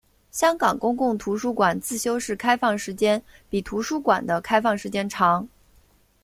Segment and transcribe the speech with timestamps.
[0.31, 5.47] 香港公共图书馆自修室开放时间比图书馆的开放时间长。